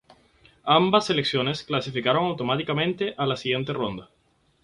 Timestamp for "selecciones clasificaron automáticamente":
1.05-3.13